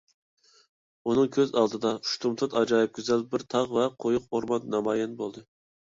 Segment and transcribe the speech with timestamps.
[1.11, 5.51] ئۇنىڭ كۆز ئالدىدا ئۇشتۇمتۇت ئاجايىپ گۈزەل بىر تاغ ۋە قويۇق ئورمان نامايان بولدى.